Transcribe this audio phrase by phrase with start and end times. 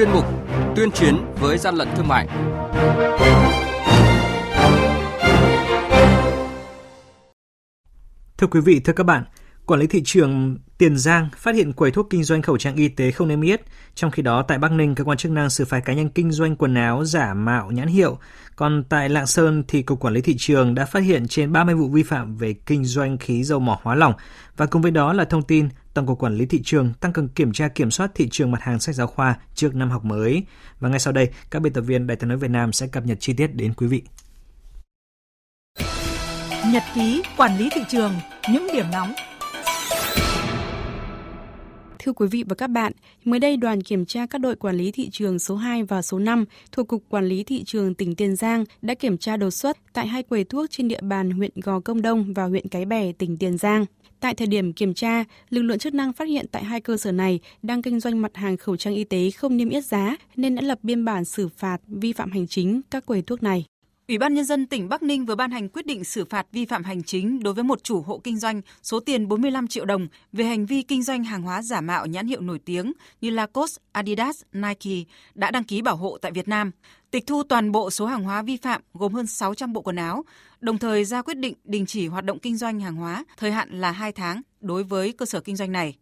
[0.00, 0.24] chuyên mục
[0.76, 2.28] Tuyên chiến với gian lận thương mại.
[8.38, 9.24] Thưa quý vị, thưa các bạn,
[9.70, 12.88] Quản lý thị trường Tiền Giang phát hiện quầy thuốc kinh doanh khẩu trang y
[12.88, 13.60] tế không niêm yết.
[13.94, 16.30] Trong khi đó, tại Bắc Ninh, cơ quan chức năng xử phạt cá nhân kinh
[16.30, 18.18] doanh quần áo giả mạo nhãn hiệu.
[18.56, 21.74] Còn tại Lạng Sơn, thì Cục Quản lý Thị trường đã phát hiện trên 30
[21.74, 24.14] vụ vi phạm về kinh doanh khí dầu mỏ hóa lỏng.
[24.56, 27.28] Và cùng với đó là thông tin Tổng cục Quản lý Thị trường tăng cường
[27.28, 30.44] kiểm tra kiểm soát thị trường mặt hàng sách giáo khoa trước năm học mới.
[30.80, 33.06] Và ngay sau đây, các biên tập viên Đài tiếng nói Việt Nam sẽ cập
[33.06, 34.02] nhật chi tiết đến quý vị.
[36.72, 38.12] Nhật ký quản lý thị trường,
[38.52, 39.12] những điểm nóng
[42.02, 42.92] Thưa quý vị và các bạn,
[43.24, 46.18] mới đây đoàn kiểm tra các đội quản lý thị trường số 2 và số
[46.18, 49.76] 5 thuộc Cục Quản lý Thị trường tỉnh Tiền Giang đã kiểm tra đột xuất
[49.92, 53.12] tại hai quầy thuốc trên địa bàn huyện Gò Công Đông và huyện Cái Bè,
[53.12, 53.86] tỉnh Tiền Giang.
[54.20, 57.12] Tại thời điểm kiểm tra, lực lượng chức năng phát hiện tại hai cơ sở
[57.12, 60.54] này đang kinh doanh mặt hàng khẩu trang y tế không niêm yết giá nên
[60.54, 63.64] đã lập biên bản xử phạt vi phạm hành chính các quầy thuốc này.
[64.10, 66.64] Ủy ban Nhân dân tỉnh Bắc Ninh vừa ban hành quyết định xử phạt vi
[66.64, 70.08] phạm hành chính đối với một chủ hộ kinh doanh số tiền 45 triệu đồng
[70.32, 73.82] về hành vi kinh doanh hàng hóa giả mạo nhãn hiệu nổi tiếng như Lacoste,
[73.92, 76.70] Adidas, Nike đã đăng ký bảo hộ tại Việt Nam.
[77.10, 80.24] Tịch thu toàn bộ số hàng hóa vi phạm gồm hơn 600 bộ quần áo,
[80.60, 83.80] đồng thời ra quyết định đình chỉ hoạt động kinh doanh hàng hóa thời hạn
[83.80, 85.96] là 2 tháng đối với cơ sở kinh doanh này.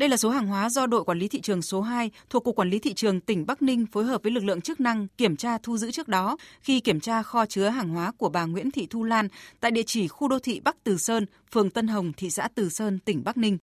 [0.00, 2.56] Đây là số hàng hóa do đội quản lý thị trường số 2 thuộc Cục
[2.56, 5.36] Quản lý Thị trường tỉnh Bắc Ninh phối hợp với lực lượng chức năng kiểm
[5.36, 8.70] tra thu giữ trước đó khi kiểm tra kho chứa hàng hóa của bà Nguyễn
[8.70, 9.28] Thị Thu Lan
[9.60, 12.68] tại địa chỉ khu đô thị Bắc Từ Sơn, phường Tân Hồng, thị xã Từ
[12.68, 13.58] Sơn, tỉnh Bắc Ninh.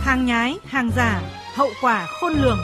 [0.00, 1.22] Hàng nhái, hàng giả,
[1.54, 2.58] hậu quả khôn lường.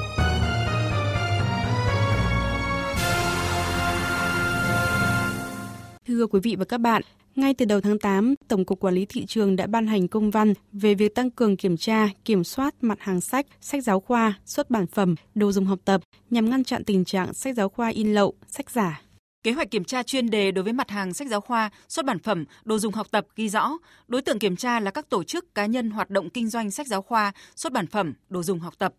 [6.07, 7.03] Thưa quý vị và các bạn,
[7.37, 10.31] ngay từ đầu tháng 8, Tổng cục Quản lý thị trường đã ban hành công
[10.31, 14.39] văn về việc tăng cường kiểm tra, kiểm soát mặt hàng sách, sách giáo khoa,
[14.45, 17.89] xuất bản phẩm, đồ dùng học tập nhằm ngăn chặn tình trạng sách giáo khoa
[17.89, 19.03] in lậu, sách giả.
[19.43, 22.19] Kế hoạch kiểm tra chuyên đề đối với mặt hàng sách giáo khoa, xuất bản
[22.19, 23.71] phẩm, đồ dùng học tập ghi rõ,
[24.09, 26.87] đối tượng kiểm tra là các tổ chức cá nhân hoạt động kinh doanh sách
[26.87, 28.95] giáo khoa, xuất bản phẩm, đồ dùng học tập.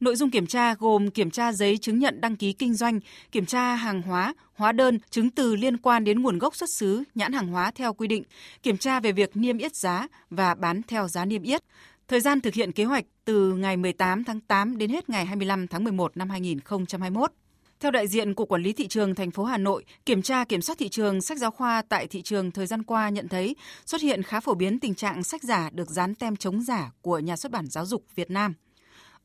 [0.00, 3.00] Nội dung kiểm tra gồm kiểm tra giấy chứng nhận đăng ký kinh doanh,
[3.32, 7.04] kiểm tra hàng hóa, hóa đơn, chứng từ liên quan đến nguồn gốc xuất xứ,
[7.14, 8.22] nhãn hàng hóa theo quy định,
[8.62, 11.62] kiểm tra về việc niêm yết giá và bán theo giá niêm yết.
[12.08, 15.66] Thời gian thực hiện kế hoạch từ ngày 18 tháng 8 đến hết ngày 25
[15.68, 17.32] tháng 11 năm 2021.
[17.80, 20.62] Theo đại diện của Quản lý Thị trường thành phố Hà Nội, kiểm tra kiểm
[20.62, 24.00] soát thị trường sách giáo khoa tại thị trường thời gian qua nhận thấy xuất
[24.00, 27.36] hiện khá phổ biến tình trạng sách giả được dán tem chống giả của nhà
[27.36, 28.54] xuất bản giáo dục Việt Nam.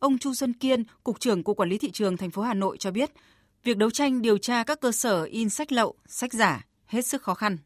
[0.02, 2.78] Ông Chu Xuân Kiên, Cục trưởng Cục Quản lý Thị trường thành phố Hà Nội
[2.78, 3.12] cho biết,
[3.64, 7.24] việc đấu tranh điều tra các cơ sở in sách lậu, sách giả hết sức
[7.24, 7.58] khó khăn.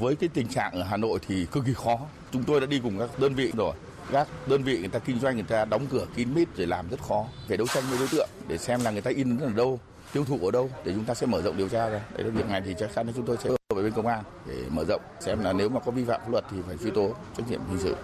[0.00, 1.98] Với cái tình trạng ở Hà Nội thì cực kỳ khó.
[2.32, 3.74] Chúng tôi đã đi cùng các đơn vị rồi.
[4.12, 6.88] Các đơn vị người ta kinh doanh người ta đóng cửa kín mít rồi làm
[6.90, 7.26] rất khó.
[7.48, 9.80] Phải đấu tranh với đối tượng để xem là người ta in ở đâu,
[10.12, 12.00] tiêu thụ ở đâu để chúng ta sẽ mở rộng điều tra ra.
[12.14, 14.24] Đấy là việc này thì chắc chắn là chúng tôi sẽ với bên công an
[14.46, 16.90] để mở rộng xem là nếu mà có vi phạm pháp luật thì phải truy
[16.90, 17.96] tố trách nhiệm hình sự.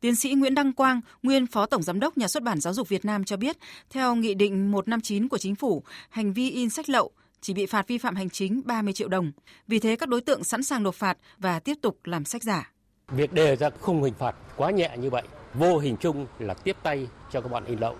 [0.00, 2.88] Tiến sĩ Nguyễn Đăng Quang, nguyên Phó Tổng Giám đốc Nhà xuất bản Giáo dục
[2.88, 3.56] Việt Nam cho biết,
[3.90, 7.10] theo Nghị định 159 của Chính phủ, hành vi in sách lậu
[7.40, 9.32] chỉ bị phạt vi phạm hành chính 30 triệu đồng.
[9.66, 12.72] Vì thế các đối tượng sẵn sàng nộp phạt và tiếp tục làm sách giả.
[13.08, 15.22] Việc đề ra khung hình phạt quá nhẹ như vậy,
[15.54, 17.96] vô hình chung là tiếp tay cho các bạn in lậu.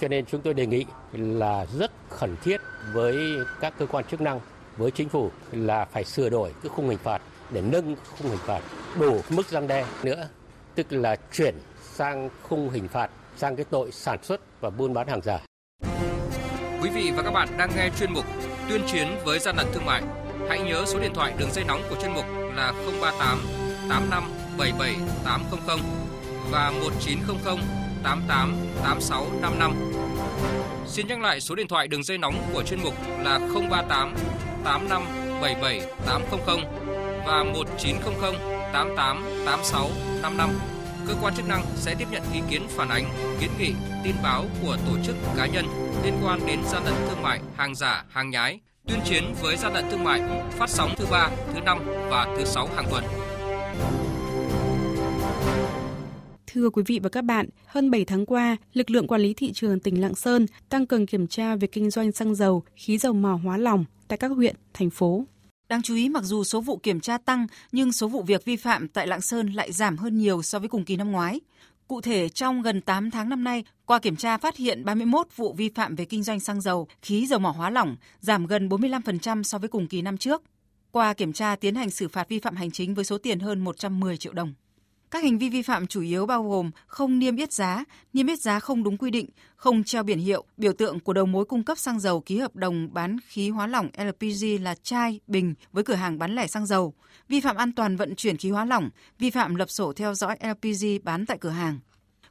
[0.00, 2.60] Cho nên chúng tôi đề nghị là rất khẩn thiết
[2.92, 3.16] với
[3.60, 4.40] các cơ quan chức năng,
[4.76, 8.40] với chính phủ là phải sửa đổi cái khung hình phạt để nâng khung hình
[8.46, 8.60] phạt
[9.00, 10.28] đủ mức răng đe nữa
[10.76, 15.08] tức là chuyển sang khung hình phạt, sang cái tội sản xuất và buôn bán
[15.08, 15.38] hàng giả.
[16.82, 18.24] Quý vị và các bạn đang nghe chuyên mục
[18.68, 20.02] Tuyên chiến với gian lận thương mại.
[20.48, 23.38] Hãy nhớ số điện thoại đường dây nóng của chuyên mục là 038
[23.88, 24.24] 85
[24.58, 25.78] 77 800
[26.50, 27.56] và 1900
[28.02, 29.74] 88 86 55.
[30.86, 32.94] Xin nhắc lại số điện thoại đường dây nóng của chuyên mục
[33.24, 34.14] là 038
[34.64, 35.02] 85
[35.40, 36.58] 77 800
[37.26, 39.90] và 1900 88 86
[40.22, 40.50] 55.
[41.06, 43.04] Cơ quan chức năng sẽ tiếp nhận ý kiến phản ánh,
[43.40, 43.72] kiến nghị,
[44.04, 45.64] tin báo của tổ chức cá nhân
[46.04, 49.72] liên quan đến gian lận thương mại, hàng giả, hàng nhái, tuyên chiến với gian
[49.74, 50.20] lận thương mại,
[50.50, 51.78] phát sóng thứ ba, thứ năm
[52.10, 53.04] và thứ sáu hàng tuần.
[56.46, 59.52] Thưa quý vị và các bạn, hơn 7 tháng qua, lực lượng quản lý thị
[59.52, 63.12] trường tỉnh Lạng Sơn tăng cường kiểm tra việc kinh doanh xăng dầu, khí dầu
[63.12, 65.24] mỏ hóa lỏng tại các huyện, thành phố.
[65.68, 68.56] Đáng chú ý mặc dù số vụ kiểm tra tăng nhưng số vụ việc vi
[68.56, 71.40] phạm tại Lạng Sơn lại giảm hơn nhiều so với cùng kỳ năm ngoái.
[71.88, 75.52] Cụ thể, trong gần 8 tháng năm nay, qua kiểm tra phát hiện 31 vụ
[75.52, 79.42] vi phạm về kinh doanh xăng dầu, khí dầu mỏ hóa lỏng, giảm gần 45%
[79.42, 80.42] so với cùng kỳ năm trước.
[80.90, 83.60] Qua kiểm tra tiến hành xử phạt vi phạm hành chính với số tiền hơn
[83.60, 84.54] 110 triệu đồng.
[85.10, 88.40] Các hành vi vi phạm chủ yếu bao gồm không niêm yết giá, niêm yết
[88.40, 91.64] giá không đúng quy định, không treo biển hiệu, biểu tượng của đầu mối cung
[91.64, 95.84] cấp xăng dầu ký hợp đồng bán khí hóa lỏng LPG là chai, bình với
[95.84, 96.94] cửa hàng bán lẻ xăng dầu,
[97.28, 100.36] vi phạm an toàn vận chuyển khí hóa lỏng, vi phạm lập sổ theo dõi
[100.40, 101.78] LPG bán tại cửa hàng.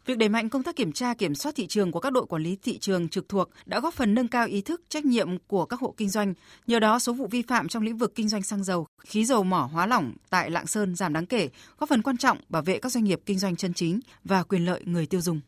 [0.05, 2.43] Việc đẩy mạnh công tác kiểm tra kiểm soát thị trường của các đội quản
[2.43, 5.65] lý thị trường trực thuộc đã góp phần nâng cao ý thức trách nhiệm của
[5.65, 6.33] các hộ kinh doanh.
[6.67, 9.43] Nhờ đó, số vụ vi phạm trong lĩnh vực kinh doanh xăng dầu, khí dầu
[9.43, 11.49] mỏ hóa lỏng tại Lạng Sơn giảm đáng kể,
[11.79, 14.65] góp phần quan trọng bảo vệ các doanh nghiệp kinh doanh chân chính và quyền
[14.65, 15.39] lợi người tiêu dùng.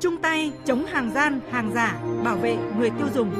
[0.00, 3.30] Chung tay chống hàng gian, hàng giả, bảo vệ người tiêu dùng.